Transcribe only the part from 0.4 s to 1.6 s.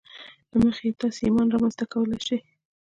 له مخې یې تاسې ایمان